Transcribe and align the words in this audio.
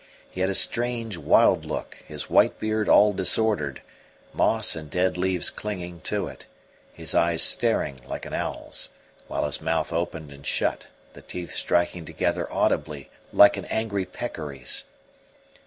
He 0.31 0.41
had 0.41 0.49
a 0.49 0.55
strange, 0.55 1.15
wild 1.15 1.63
look, 1.63 1.95
his 2.07 2.27
white 2.27 2.59
beard 2.59 2.89
all 2.89 3.13
disordered, 3.13 3.83
moss 4.33 4.75
and 4.75 4.89
dead 4.89 5.15
leaves 5.15 5.51
clinging 5.51 6.01
to 6.05 6.25
it, 6.27 6.47
his 6.91 7.13
eyes 7.13 7.43
staring 7.43 8.01
like 8.07 8.25
an 8.25 8.33
owl's, 8.33 8.89
while 9.27 9.45
his 9.45 9.61
mouth 9.61 9.93
opened 9.93 10.31
and 10.31 10.43
shut, 10.43 10.87
the 11.13 11.21
teeth 11.21 11.53
striking 11.53 12.03
together 12.03 12.51
audibly, 12.51 13.11
like 13.31 13.57
an 13.57 13.65
angry 13.65 14.05
peccary's. 14.05 14.85